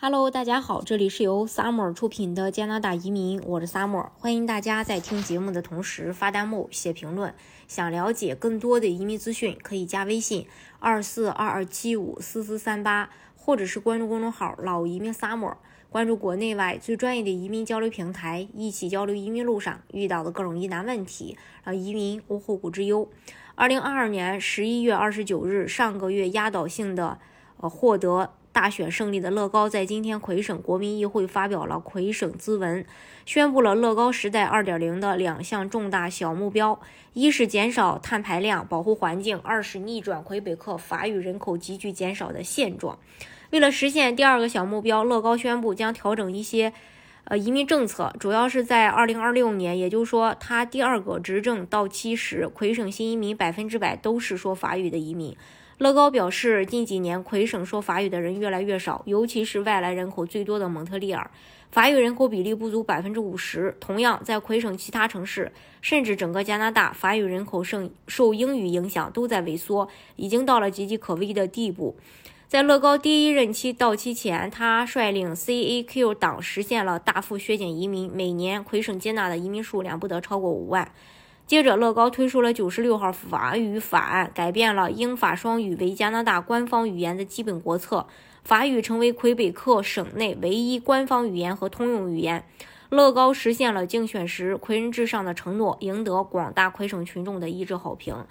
[0.00, 7.34] Hello，大家好，这里是由 Summer 出品的加拿大移民，我是 Summer，欢迎大家在听节目的同时发弹幕、写评论。
[7.66, 10.46] 想了解更多的移民资讯，可以加微信
[10.78, 15.56] 二四二二七五四四三八，或者是关注公众号“老移民 Summer”，
[15.90, 23.10] 关注国内外最专业的移民交流平台，一起交流移民路上遇到的各种疑难问题，让移民无后顾之忧。
[23.56, 27.18] 二零二二年十一月二十九日，上个月压倒性的
[27.56, 28.34] 呃获得。
[28.52, 32.84] 大选胜利的乐高在今天魁省国民议会发表了魁省咨文，
[33.24, 36.80] 宣布了乐高时代2.0的两项重大小目标：
[37.12, 42.98] 一是减少碳排量、保护环境；二是逆转魁北克法语人口急剧减少的现状。
[43.50, 46.72] 为了实现第二个小目标，乐高宣布将调整一些
[47.24, 55.36] 呃移民政策，主要是在2026年，也就是说他第二个执政到期时，魁省新移民百分之百都是说法语的移民。
[55.78, 61.30] 乐高表示，近几年魁省说法语的人越来越少，尤其是外来人口最多的蒙特利尔，
[61.70, 63.76] 法语人口比例不足百分之五十。
[63.78, 71.96] 同样，在魁省其他城市，甚至整个加拿大，法语人口受受英语影响都在萎缩，已经到了岌岌可危的地步。
[72.48, 80.90] 在乐高第一任期到期前，他率领 CAQ 党实现了大幅削减移民，每年魁省接纳的移民数量不得超过五万。
[81.48, 88.06] 接着，乐高推出了九十六号法语法案，改变了英法双语为加拿大官方语言的基本国策，
[88.44, 92.44] 法语成为魁北克省内唯一官方语言和通用语言。
[92.90, 98.26] 乐高实现了竞选时魁人至上的承诺，赢得广大魁省群众的一致好评。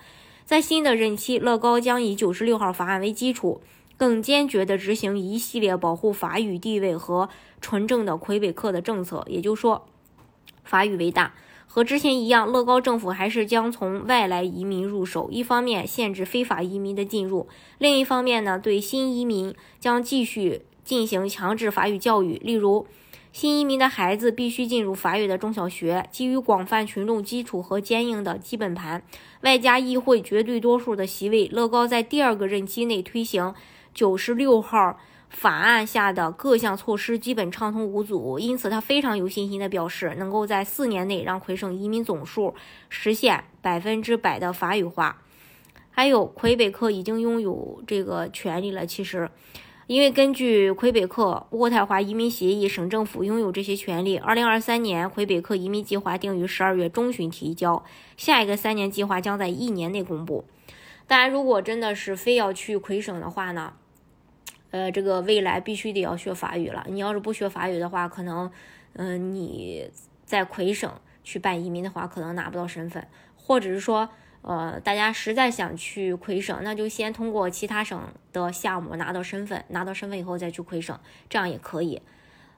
[0.45, 3.61] 在新的任期，乐高将以九十六号法案为基础，
[3.97, 7.29] 更坚决地执行一系列保护法语地位和
[7.61, 9.25] 纯正的魁北克的政策。
[9.27, 9.87] 也就是说，
[10.63, 11.33] 法语为大。
[11.69, 22.41] 和之前一样，乐高政府还是将从外来移民入手，一方面限制非法移民的进入，另一方面呢，对新移民将继续进行强制法语教育。
[22.43, 22.87] 例如，
[23.31, 26.07] 新移民的孩子必须进入法语的中小学。
[26.09, 29.03] 基于广泛群众基础和坚硬的基本盘，
[29.41, 33.53] 外加议会绝对多数的席位，乐高在第二个任期内推行
[33.93, 34.97] 九十六号。
[35.29, 42.55] 法案下的各项措施基本畅通无阻，因此他非常有信心地表示，能够在四年内让魁省移民总数
[42.89, 45.21] 实现百分之百的法语化。
[45.91, 48.85] 还有，魁北克已经拥有这个权利了。
[48.85, 49.29] 其实，
[49.87, 54.17] 因为根据魁北克渥太华移民协议，省政府拥有这些权利。
[54.17, 57.83] 二零二三年魁北克移民计划定于十二月中旬提交，
[58.15, 60.45] 下一个三年计划将在一年内公布。
[61.07, 63.73] 大家，如果真的是非要去魁省的话呢？
[64.71, 66.85] 呃，这个未来必须得要学法语了。
[66.89, 68.51] 你要是不学法语的话，可能，
[68.93, 69.89] 嗯，你
[70.25, 70.91] 在魁省
[71.23, 74.09] 去办移民的话，可能拿不到身份，或者是说，
[74.41, 77.99] 呃，大家实在想去魁省，那就先通过其他省
[78.33, 80.99] 的项目拿到身份，拿到身份以后再去魁省，
[81.29, 82.01] 这样也可以。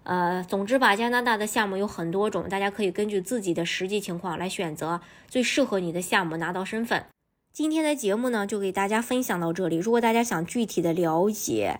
[0.03, 7.05] 呃，总之吧，加拿大的项目有很多种，大家可以根据自己的实际情况来选择最适合你的项目拿到身份。
[7.51, 9.75] 今天的节目呢，就给大家分享到这里。
[9.75, 11.79] 如果大家想具体的了解，